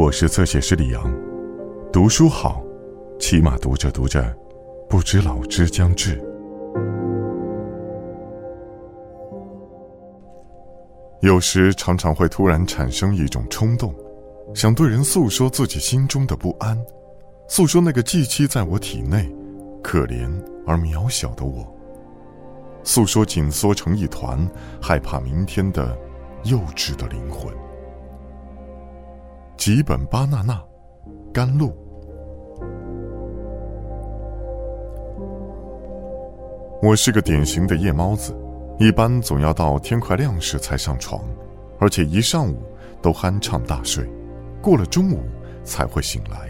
[0.00, 1.12] 我是侧写师李阳，
[1.92, 2.62] 读书好，
[3.18, 4.32] 起码读着读着，
[4.88, 6.22] 不知老之将至。
[11.20, 13.92] 有时常常会突然产生一种冲动，
[14.54, 16.80] 想对人诉说自己心中的不安，
[17.48, 19.28] 诉说那个寄栖在我体内、
[19.82, 20.30] 可怜
[20.64, 21.66] 而渺小的我，
[22.84, 24.48] 诉说紧缩成一团、
[24.80, 25.98] 害怕明天的
[26.44, 27.52] 幼稚的灵魂。
[29.58, 30.62] 吉本巴纳纳，
[31.34, 31.76] 甘露。
[36.80, 38.32] 我是个典型的夜猫子，
[38.78, 41.20] 一般总要到天快亮时才上床，
[41.80, 42.62] 而且一上午
[43.02, 44.08] 都酣畅大睡，
[44.62, 45.18] 过了中午
[45.64, 46.48] 才会醒来。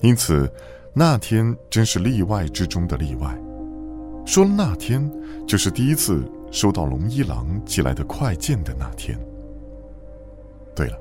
[0.00, 0.50] 因此，
[0.94, 3.38] 那天真是例外之中的例外。
[4.24, 5.06] 说那天，
[5.46, 9.18] 就是第一次收到龙一郎寄来的快件的那天。
[10.80, 10.96] 对了。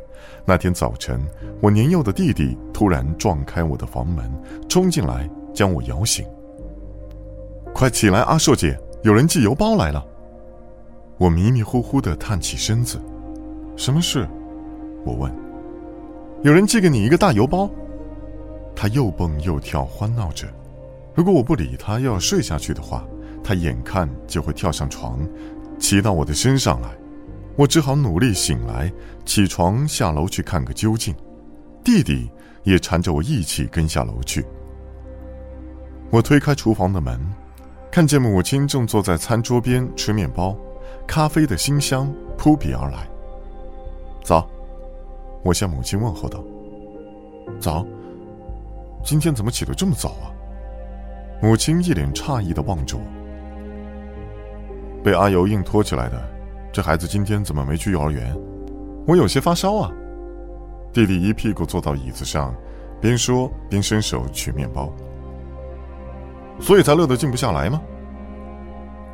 [0.45, 1.21] 那天早晨，
[1.61, 4.29] 我年幼的弟弟突然撞开我的房门，
[4.67, 6.25] 冲进来将我摇醒。
[7.73, 10.05] 快起来，阿硕姐，有人寄邮包来了。
[11.17, 12.99] 我迷迷糊糊的探起身子，
[13.77, 14.27] 什么事？
[15.05, 15.31] 我问。
[16.43, 17.69] 有人寄给你一个大邮包。
[18.75, 20.45] 他又蹦又跳，欢闹着。
[21.15, 23.05] 如果我不理他，要睡下去的话，
[23.41, 25.19] 他眼看就会跳上床，
[25.77, 26.89] 骑到我的身上来。
[27.59, 28.89] 我只好努力醒来，
[29.25, 31.13] 起床下楼去看个究竟。
[31.83, 32.31] 弟弟
[32.63, 34.45] 也缠着我一起跟下楼去。
[36.09, 37.19] 我推开厨房的门，
[37.91, 40.55] 看见母亲正坐在餐桌边吃面包，
[41.05, 43.05] 咖啡的馨香扑鼻而来。
[44.23, 44.49] 早，
[45.43, 46.41] 我向母亲问候道
[47.59, 47.85] ：“早，
[49.03, 50.31] 今天怎么起得这么早啊？”
[51.43, 53.03] 母亲一脸诧异的望着我
[55.03, 56.25] ：“被阿尤硬拖起来的。”
[56.71, 58.35] 这孩子今天怎么没去幼儿园？
[59.07, 59.91] 我有些发烧啊。
[60.93, 62.53] 弟弟一屁股坐到椅子上，
[63.01, 64.91] 边说边伸手取面包。
[66.59, 67.81] 所以才乐得静不下来吗？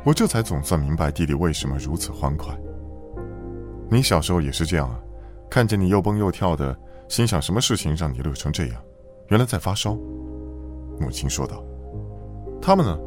[0.04, 2.54] 我这才总算明白弟弟为什么如此欢快。
[3.90, 5.00] 你小时候也是这样啊？
[5.48, 6.76] 看见你又蹦又跳的，
[7.08, 8.82] 心想什么事情让你乐成这样？
[9.28, 9.94] 原来在发烧。
[11.00, 11.62] 母亲说道。
[12.60, 12.98] 他们呢？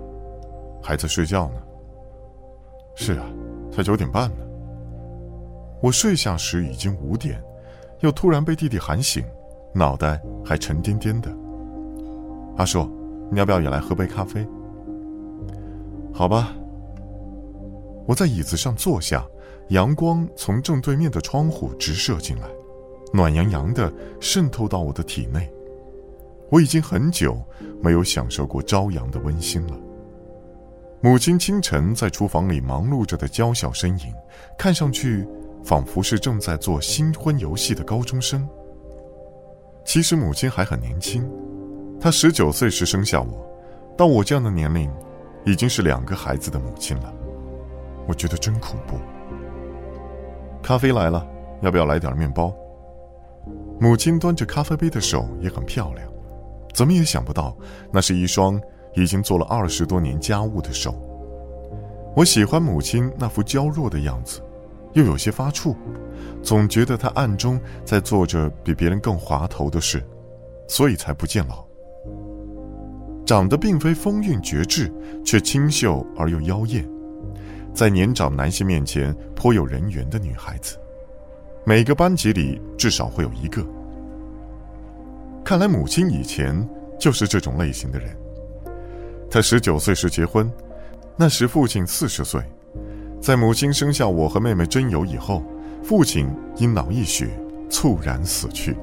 [0.81, 1.61] 还在睡觉呢。
[2.95, 3.25] 是啊。
[3.71, 4.37] 才九点半呢。
[5.81, 7.41] 我睡下时已经五点，
[8.01, 9.23] 又突然被弟弟喊醒，
[9.73, 11.29] 脑袋还沉甸甸的。
[12.57, 12.89] 阿硕，
[13.31, 14.45] 你要不要也来喝杯咖啡？
[16.13, 16.53] 好吧。
[18.05, 19.25] 我在椅子上坐下，
[19.69, 22.47] 阳光从正对面的窗户直射进来，
[23.13, 25.49] 暖洋洋的渗透到我的体内。
[26.49, 27.37] 我已经很久
[27.81, 29.73] 没有享受过朝阳的温馨了。
[31.01, 34.13] 母亲清晨在厨房里忙碌着的娇小身影，
[34.57, 35.25] 看上去
[35.63, 38.45] 仿佛是正在做新婚游戏的高中生。
[39.85, 41.25] 其实母亲还很年轻，
[42.01, 43.47] 她十九岁时生下我，
[43.97, 44.91] 到我这样的年龄，
[45.45, 47.13] 已经是两个孩子的母亲了。
[48.05, 48.97] 我觉得真恐怖。
[50.61, 51.25] 咖啡来了，
[51.61, 52.53] 要不要来点面包？
[53.79, 56.05] 母亲端着咖啡杯的手也很漂亮，
[56.73, 57.57] 怎么也想不到，
[57.89, 58.59] 那是一双。
[58.93, 60.93] 已经做了二十多年家务的手，
[62.15, 64.41] 我喜欢母亲那副娇弱的样子，
[64.93, 65.75] 又有些发怵，
[66.41, 70.03] 总觉得她暗中在做着比别人更滑头的事，
[70.67, 71.63] 所以才不见老。
[73.25, 74.91] 长得并非风韵绝志，
[75.23, 76.83] 却清秀而又妖艳，
[77.73, 80.79] 在年长男性面前颇有人缘的女孩子，
[81.63, 83.63] 每个班级里至少会有一个。
[85.45, 86.67] 看来母亲以前
[86.99, 88.18] 就是这种类型的人。
[89.31, 90.51] 他十九岁时结婚，
[91.15, 92.41] 那时父亲四十岁，
[93.21, 95.43] 在母亲生下我和妹妹真由以后，
[95.83, 97.29] 父亲因脑溢血
[97.69, 98.75] 猝然死去。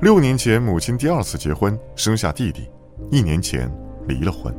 [0.00, 2.68] 六年前，母亲第二次结婚，生下弟弟，
[3.10, 3.68] 一年前
[4.06, 4.54] 离了婚。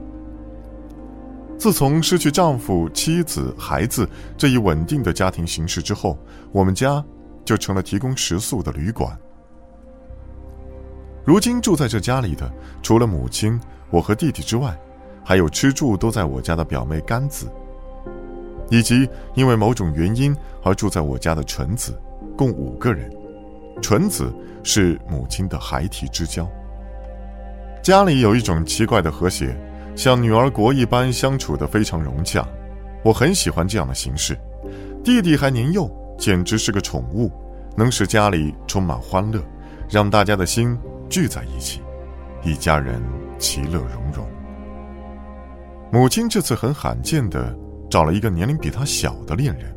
[1.57, 4.07] 自从失去丈夫、妻子、孩子
[4.37, 6.17] 这一稳定的家庭形式之后，
[6.51, 7.03] 我们家
[7.45, 9.17] 就成了提供食宿的旅馆。
[11.29, 13.61] 如今住在这家里的，除了母亲。
[13.91, 14.75] 我和弟弟之外，
[15.23, 17.45] 还有吃住都在我家的表妹甘子，
[18.71, 21.95] 以及因为某种原因而住在我家的纯子，
[22.35, 23.11] 共五个人。
[23.79, 24.33] 纯子
[24.63, 26.49] 是母亲的孩提之交。
[27.83, 29.55] 家里有一种奇怪的和谐，
[29.95, 32.43] 像女儿国一般相处的非常融洽。
[33.03, 34.35] 我很喜欢这样的形式。
[35.03, 35.87] 弟弟还年幼，
[36.17, 37.31] 简直是个宠物，
[37.75, 39.39] 能使家里充满欢乐，
[39.87, 40.75] 让大家的心
[41.09, 41.81] 聚在一起，
[42.43, 43.01] 一家人。
[43.41, 44.27] 其乐融融。
[45.93, 47.57] 母亲这次很罕见的
[47.89, 49.73] 找了一个年龄比他小的恋人，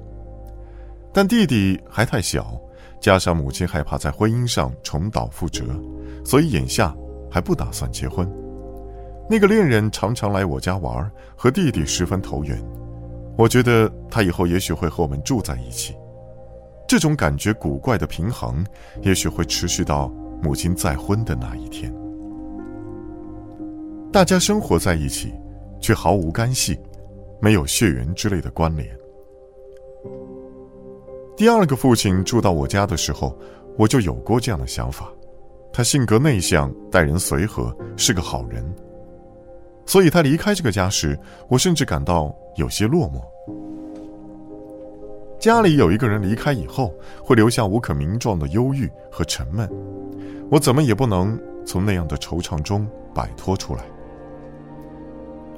[1.15, 2.61] 但弟弟还太小，
[3.01, 5.63] 加上母亲害怕在婚姻上重蹈覆辙，
[6.25, 6.93] 所以眼下
[7.31, 8.29] 还不打算结婚。
[9.31, 12.61] 那个恋人常常来我家玩，和弟弟十分投缘。
[13.39, 15.95] 我觉得他以后也许会和我们住在一起。
[16.89, 18.67] 这种感觉古怪的平衡，
[19.03, 20.13] 也许会持续到
[20.43, 21.95] 母亲再婚的那一天。
[24.13, 25.33] 大家生活在一起，
[25.81, 26.79] 却毫无干系，
[27.41, 28.87] 没有血缘之类的关联。
[31.37, 33.39] 第二个父亲住到我家的时候，
[33.79, 35.11] 我就有过这样的想法。
[35.73, 38.63] 他性格内向，待人随和，是个好人。
[39.87, 41.19] 所以他离开这个家时，
[41.49, 43.23] 我甚至感到有些落寞。
[45.43, 49.69] 家里有一个人离开以后，会留下无可名状的忧郁和沉闷。
[50.49, 51.37] 我怎么也不能
[51.67, 53.83] 从那样的惆怅中摆脱出来。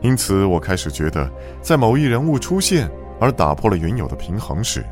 [0.00, 2.90] 因此，我开始觉得，在某一人物出现
[3.20, 4.82] 而打破了原有的平衡时，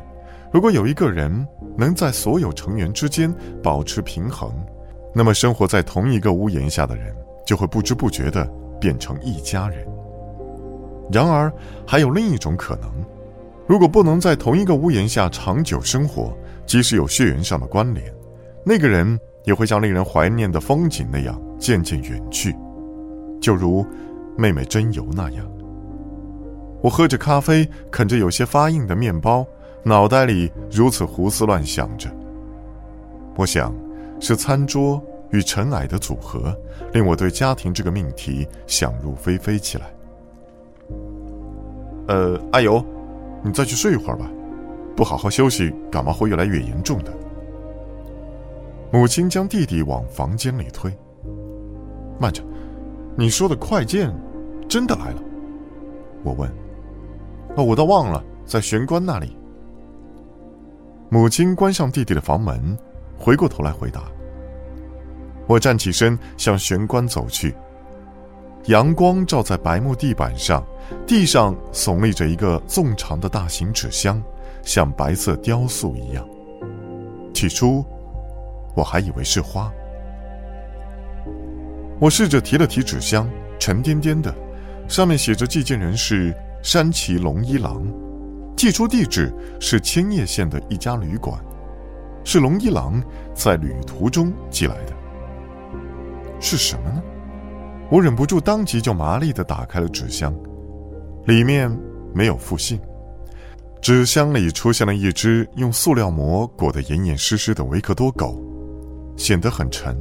[0.51, 1.43] 如果有一个人
[1.75, 4.53] 能在所有成员之间保持平衡，
[5.11, 7.15] 那么生活在同一个屋檐下的人
[7.47, 8.47] 就会不知不觉地
[8.79, 9.87] 变成一家人。
[11.11, 11.51] 然而，
[11.83, 12.91] 还有另一种可能：
[13.67, 18.13] 如果不能在同一个屋檐下长久生活，即使有血缘上的关联，
[18.65, 22.55] 那个人也会像令人怀念的风景那样渐渐远去，
[23.41, 23.85] 就如
[24.37, 25.45] 妹妹真由那样。
[26.81, 29.45] 我喝着咖啡，啃着有些发硬的面包。
[29.85, 32.09] 脑袋里如此胡思乱想着，
[33.35, 33.75] 我想，
[34.19, 35.01] 是餐桌
[35.31, 36.57] 与尘埃的组合，
[36.93, 39.93] 令我对家庭这个命题想入非非起来。
[42.07, 42.81] 呃，阿尤，
[43.43, 44.29] 你再去睡一会儿吧，
[44.95, 47.13] 不好好休息，感冒会越来越严重的。
[48.91, 50.91] 母亲将弟弟往房间里推。
[52.19, 52.43] 慢着，
[53.17, 54.13] 你说的快件
[54.69, 55.21] 真的来了？
[56.23, 56.49] 我问。
[57.55, 59.35] 哦，我倒忘了，在玄关那里。
[61.09, 62.77] 母亲关上弟弟的房门，
[63.17, 64.03] 回过头来回答。
[65.47, 67.53] 我站起身向玄关走去。
[68.67, 70.65] 阳光照在白木地板上，
[71.05, 74.23] 地上耸立着一个纵长的大型纸箱，
[74.61, 76.25] 像白色雕塑一样。
[77.33, 77.83] 起初，
[78.73, 79.69] 我还以为是花。
[81.99, 83.29] 我试着提了提纸箱，
[83.59, 84.33] 沉甸甸的，
[84.87, 87.85] 上面写着寄件人是山崎龙一郎。
[88.55, 91.37] 寄出地址是千叶县的一家旅馆，
[92.23, 94.93] 是龙一郎在旅途中寄来的。
[96.39, 97.03] 是什么呢？
[97.93, 100.35] 我忍不住当即就麻利的打开了纸箱，
[101.25, 101.71] 里面
[102.11, 102.81] 没有复信，
[103.83, 108.35] 纸箱里出现了一只用塑料膜裹得严严实实的维克多狗，
[109.15, 109.95] 显得很沉，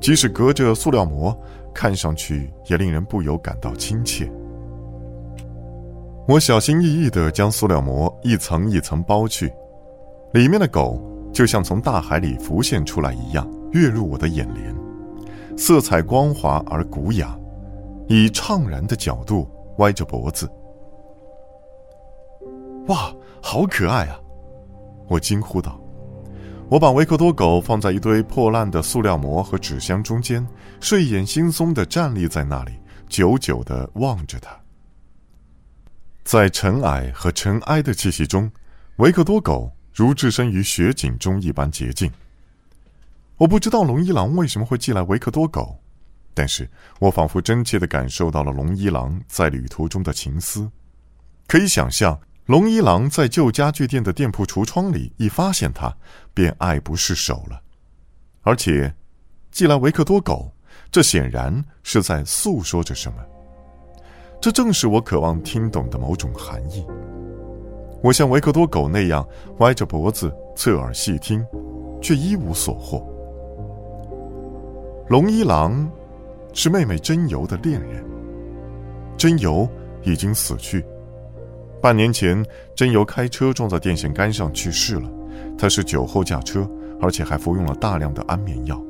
[0.00, 1.32] 即使隔着塑料膜，
[1.72, 4.28] 看上去也令人不由感到亲切。
[6.26, 9.48] 我小心翼翼地将塑料膜一层一层剥去，
[10.32, 11.00] 里面的狗
[11.32, 14.74] 就像从大海里浮现出来一样，跃入我的眼帘，
[15.56, 17.38] 色彩光滑而古雅，
[18.08, 20.50] 以怅然的角度歪着脖子。
[22.88, 24.18] 哇，好可爱啊！
[25.08, 25.78] 我惊呼道。
[26.68, 30.46] 我把维克多狗放在一堆破烂的塑料膜和纸箱中间，
[30.80, 32.72] 睡眼惺忪地站立在那里，
[33.08, 34.50] 久久地望着它。
[36.24, 38.50] 在尘埃和尘埃的气息中，
[38.96, 42.10] 维克多狗如置身于雪景中一般洁净。
[43.42, 45.76] 我不知道龙一郎为什么会寄来维克多狗，
[46.32, 46.70] 但是
[47.00, 50.70] 我仿佛真切的感受到了龙一郎在旅途中的情思。
[51.48, 55.92] 可以想象，龙一郎在旧家具店的店铺橱窗里一发现它，
[56.32, 57.60] 便爱不释手了。
[58.42, 58.94] 而且，
[59.50, 60.48] 寄来维克多狗，
[60.92, 63.18] 这显然是在诉说着什么。
[64.40, 66.86] 这正是我渴望听懂的某种含义。
[68.04, 69.26] 我像维克多狗那样
[69.58, 71.44] 歪着脖子侧耳细听，
[72.00, 73.04] 却一无所获。
[75.12, 75.86] 龙一郎
[76.54, 78.02] 是妹妹真由的恋人。
[79.14, 79.68] 真由
[80.04, 80.82] 已经死去，
[81.82, 82.42] 半年前
[82.74, 85.10] 真由开车撞在电线杆上去世了。
[85.58, 86.66] 他是酒后驾车，
[86.98, 88.82] 而且还服用了大量的安眠药。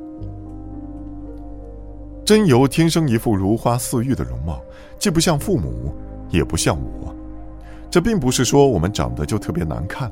[2.23, 4.61] 真由天生一副如花似玉的容貌，
[4.97, 5.93] 既不像父母，
[6.29, 7.13] 也不像我。
[7.91, 10.09] 这并不是说我们长得就特别难看，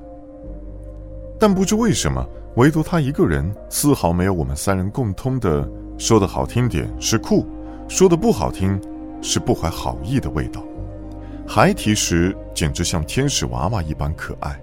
[1.40, 2.22] 但不知为什么，
[2.56, 7.46] 唯独他一个人丝毫没有我们三人共通的，说的好听点是酷，
[7.88, 8.80] 说的不好听
[9.22, 10.62] 是不怀好意的味道。
[11.48, 14.60] 孩提时简直像天使娃娃一般可爱。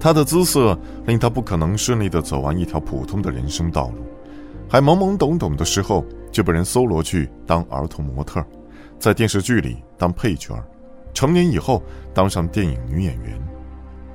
[0.00, 4.02] 他的姿色令他不可能顺利的走完一条普通的人生道路。
[4.68, 8.42] 还懵懵懂懂的时候，就被人搜罗去当儿童模特，
[8.98, 10.58] 在电视剧里当配角
[11.12, 11.82] 成年以后
[12.14, 13.38] 当上电影女演员，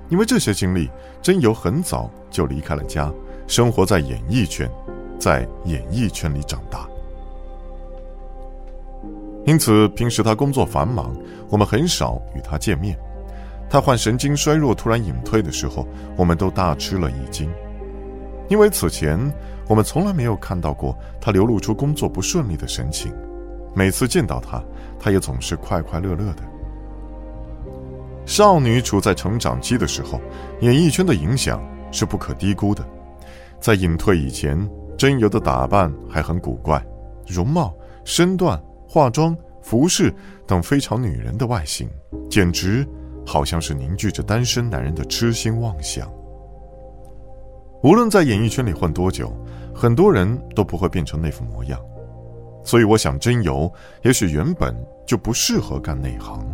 [0.10, 0.90] 因为这些经历，
[1.22, 3.12] 真由很早就离开了家，
[3.48, 4.70] 生活在演艺圈，
[5.20, 6.88] 在演艺圈里长大。
[9.46, 11.16] 因此，平时他工作繁忙，
[11.50, 12.98] 我们很少与他见面。
[13.70, 17.50] 他患神经衰弱突然隐退的时候，我们都大吃了一惊，
[18.50, 19.20] 因为此前
[19.68, 23.14] 我们从来没有看到过他流露出工作不顺利的神情。
[23.76, 24.64] 每次见到他，
[25.00, 26.44] 他也总是快快乐乐的。
[28.28, 30.20] 少女处在成长期的时候，
[30.60, 32.86] 演艺圈的影响是不可低估的。
[33.58, 36.86] 在隐退以前，真由的打扮还很古怪，
[37.26, 40.14] 容貌、身段、化妆、服饰
[40.46, 41.90] 等非常女人的外形，
[42.30, 42.86] 简直
[43.26, 46.12] 好像是凝聚着单身男人的痴心妄想。
[47.82, 49.32] 无论在演艺圈里混多久，
[49.74, 51.80] 很多人都不会变成那副模样。
[52.62, 53.72] 所以，我想真由
[54.04, 56.46] 也许原本就不适合干那行。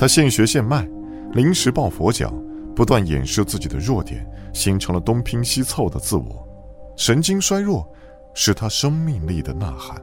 [0.00, 0.88] 他现学现卖，
[1.34, 2.32] 临时抱佛脚，
[2.74, 6.48] 不断掩饰自己的弱点，形成了东拼西凑的自我。
[6.96, 7.86] 神经衰弱，
[8.32, 10.02] 是他生命力的呐喊。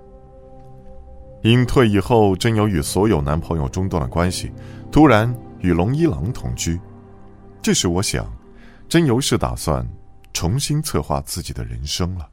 [1.46, 4.51] 隐退以后，真由与所有男朋友中断了关系，
[4.92, 6.80] 突然与龙一郎同居。
[7.60, 8.32] 这时，我想，
[8.88, 9.84] 真由是打算
[10.32, 12.30] 重新策划自己的人生了。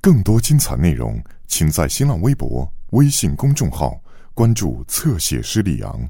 [0.00, 4.00] 更多精彩内容，请在新浪微博、微信公众号
[4.36, 6.06] 关注“侧写师李昂”。